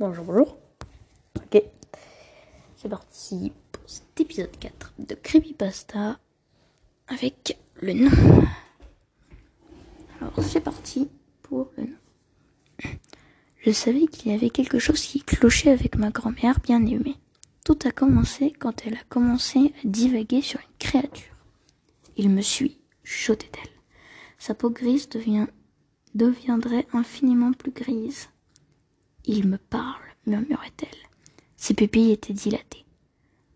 Bonjour, 0.00 0.24
bonjour. 0.26 0.58
Ok. 1.34 1.60
C'est 2.76 2.88
parti 2.88 3.52
pour 3.72 3.82
cet 3.90 4.20
épisode 4.20 4.56
4 4.56 4.92
de 5.00 5.16
Creepypasta 5.16 6.20
avec 7.08 7.58
le 7.82 7.94
nom. 7.94 8.46
Alors, 10.20 10.40
c'est 10.40 10.60
parti 10.60 11.10
pour 11.42 11.72
le 11.76 11.86
nom. 11.86 12.90
Je 13.58 13.72
savais 13.72 14.06
qu'il 14.06 14.30
y 14.30 14.34
avait 14.36 14.50
quelque 14.50 14.78
chose 14.78 15.02
qui 15.02 15.20
clochait 15.20 15.72
avec 15.72 15.96
ma 15.96 16.10
grand-mère 16.10 16.60
bien 16.60 16.86
aimée. 16.86 17.16
Tout 17.64 17.80
a 17.84 17.90
commencé 17.90 18.52
quand 18.52 18.86
elle 18.86 18.94
a 18.94 19.04
commencé 19.08 19.74
à 19.82 19.88
divaguer 19.88 20.42
sur 20.42 20.60
une 20.60 20.76
créature. 20.78 21.34
Il 22.16 22.30
me 22.30 22.42
suit, 22.42 22.78
chuchotait-elle. 23.02 23.72
Sa 24.38 24.54
peau 24.54 24.70
grise 24.70 25.08
devient, 25.08 25.48
deviendrait 26.14 26.86
infiniment 26.92 27.52
plus 27.52 27.72
grise. 27.72 28.28
Il 29.30 29.46
me 29.46 29.58
parle, 29.58 30.00
murmurait-elle. 30.26 30.88
Ses 31.58 31.74
pupilles 31.74 32.12
étaient 32.12 32.32
dilatées. 32.32 32.86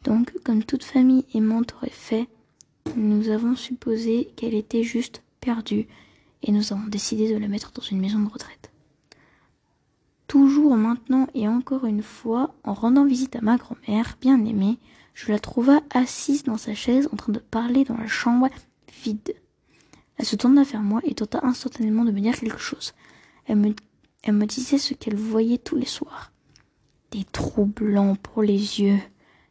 Donc, 0.05 0.35
comme 0.45 0.65
toute 0.65 0.85
famille 0.85 1.25
aimante 1.33 1.75
aurait 1.79 1.89
fait, 1.89 2.29
nous 2.95 3.31
avons 3.31 3.57
supposé 3.57 4.31
qu'elle 4.37 4.53
était 4.53 4.83
juste 4.83 5.23
perdue 5.41 5.89
et 6.43 6.53
nous 6.53 6.75
avons 6.75 6.87
décidé 6.89 7.33
de 7.33 7.39
la 7.39 7.49
mettre 7.49 7.73
dans 7.73 7.83
une 7.83 8.01
maison 8.01 8.19
de 8.19 8.29
retraite. 8.29 8.71
Toujours 10.27 10.77
maintenant 10.77 11.27
et 11.33 11.49
encore 11.49 11.87
une 11.87 12.03
fois, 12.03 12.55
en 12.65 12.75
rendant 12.75 13.07
visite 13.07 13.37
à 13.37 13.41
ma 13.41 13.57
grand-mère, 13.57 14.19
bien 14.21 14.45
aimée, 14.45 14.79
je 15.15 15.33
la 15.33 15.39
trouva 15.39 15.81
assise 15.95 16.43
dans 16.43 16.59
sa 16.59 16.75
chaise 16.75 17.09
en 17.13 17.17
train 17.17 17.33
de 17.33 17.39
parler 17.39 17.85
dans 17.85 17.97
la 17.97 18.09
chambre 18.09 18.51
vide. 19.03 19.35
Elle 20.19 20.27
se 20.27 20.37
tourna 20.37 20.65
vers 20.65 20.83
moi 20.83 21.01
et 21.05 21.15
tenta 21.15 21.41
instantanément 21.47 22.05
de 22.05 22.13
me 22.13 22.21
dire 22.21 22.39
quelque 22.39 22.59
chose. 22.59 22.93
Elle 23.47 23.57
me 23.57 23.75
elle 24.23 24.35
me 24.35 24.47
disait 24.47 24.79
ce 24.79 24.95
qu'elle 24.95 25.17
voyait 25.17 25.59
tous 25.59 25.77
les 25.77 25.87
soirs. 25.87 26.33
Des 27.11 27.25
trous 27.25 27.67
blancs 27.67 28.19
pour 28.19 28.43
les 28.43 28.81
yeux. 28.81 29.01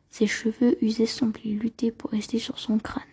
Ses 0.09 0.27
cheveux 0.27 0.83
usés 0.83 1.05
semblaient 1.05 1.51
lutter 1.51 1.91
pour 1.91 2.11
rester 2.11 2.39
sur 2.39 2.57
son 2.57 2.79
crâne. 2.79 3.03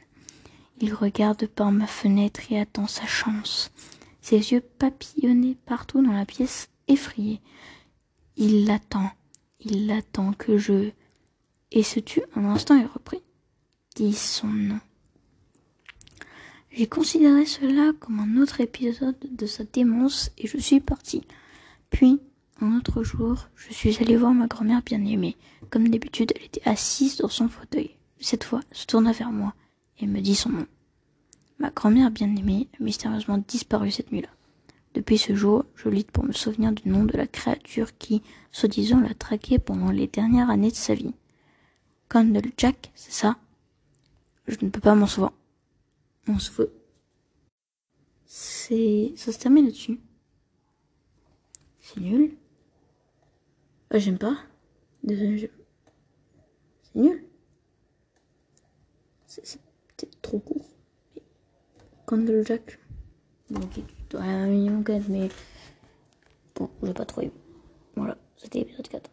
Il 0.81 0.95
regarde 0.95 1.47
par 1.47 1.73
ma 1.73 1.87
fenêtre 1.87 2.41
et 2.51 2.61
attend 2.61 2.87
sa 2.87 3.07
chance. 3.07 3.71
Ses 4.21 4.53
yeux 4.53 4.61
papillonnaient 4.61 5.57
partout 5.67 6.03
dans 6.03 6.13
la 6.13 6.25
pièce, 6.25 6.69
effrayés. 6.87 7.41
Il 8.37 8.67
l'attend. 8.67 9.11
Il 9.61 9.87
l'attend 9.87 10.33
que 10.33 10.59
je... 10.59 10.91
Et 11.71 11.83
se 11.83 12.01
tut 12.01 12.23
un 12.35 12.45
instant 12.45 12.81
et 12.81 12.87
reprit. 12.87 13.23
Dis 13.97 14.15
son 14.15 14.47
nom. 14.47 14.81
J'ai 16.71 16.87
considéré 16.87 17.45
cela 17.45 17.93
comme 17.99 18.21
un 18.21 18.41
autre 18.41 18.61
épisode 18.61 19.17
de 19.31 19.47
sa 19.47 19.65
démence 19.65 20.31
et 20.39 20.47
je 20.47 20.57
suis 20.57 20.81
parti. 20.81 21.25
Puis, 21.91 22.21
un 22.61 22.77
autre 22.77 23.03
jour, 23.03 23.49
je 23.55 23.73
suis 23.73 23.97
allée 23.99 24.17
voir 24.17 24.35
ma 24.35 24.47
grand-mère 24.47 24.83
bien-aimée. 24.83 25.37
Comme 25.71 25.89
d'habitude, 25.89 26.33
elle 26.37 26.45
était 26.45 26.69
assise 26.69 27.19
dans 27.19 27.29
son 27.29 27.49
fauteuil. 27.49 27.97
Cette 28.21 28.45
fois, 28.45 28.61
se 28.73 28.87
tourna 28.87 29.13
vers 29.13 29.31
moi 29.31 29.55
et 29.99 30.07
me 30.07 30.21
dit 30.21 30.35
son 30.35 30.51
nom. 30.51 30.67
Ma 31.59 31.71
grand-mère 31.71 32.11
bien-aimée 32.11 32.69
a 32.79 32.83
mystérieusement 32.83 33.39
disparu 33.39 33.91
cette 33.91 34.13
nuit-là. 34.13 34.29
Depuis 34.95 35.19
ce 35.19 35.35
jour, 35.35 35.65
je 35.77 35.89
lutte 35.89 36.11
pour 36.11 36.25
me 36.25 36.33
souvenir 36.33 36.73
du 36.73 36.89
nom 36.89 37.05
de 37.05 37.17
la 37.17 37.27
créature 37.27 37.97
qui, 37.99 38.23
soi-disant, 38.51 39.01
l'a 39.01 39.15
traqué 39.15 39.59
pendant 39.59 39.91
les 39.91 40.07
dernières 40.07 40.51
années 40.51 40.71
de 40.71 40.77
sa 40.77 40.95
vie. 40.95 41.15
Candle 42.09 42.51
Jack, 42.57 42.91
c'est 42.95 43.13
ça? 43.13 43.37
Je 44.47 44.57
ne 44.63 44.71
peux 44.71 44.81
pas 44.81 44.95
m'en 44.95 45.07
souvenir. 45.07 45.33
On 46.27 46.39
se. 46.39 46.51
C'est... 48.25 49.13
ça 49.17 49.33
se 49.33 49.39
termine 49.39 49.67
là-dessus. 49.67 50.01
C'est 51.89 52.01
nul. 52.01 52.37
Ah, 53.91 53.99
j'aime 53.99 54.19
pas. 54.19 54.37
C'est 55.07 55.17
nul. 56.95 57.25
C'est 59.27 59.61
peut-être 59.97 60.21
trop 60.21 60.39
court. 60.39 60.69
Candle 62.05 62.45
Jack. 62.45 62.79
Ok, 63.55 63.81
tu 64.11 64.17
un 64.19 64.49
minimum 64.49 64.85
quand 64.85 65.01
mais. 65.09 65.31
Bon, 66.55 66.69
j'ai 66.83 66.93
pas 66.93 67.07
trop. 67.07 67.23
Voilà, 67.97 68.19
c'était 68.37 68.59
l'épisode 68.59 68.89
4. 68.89 69.11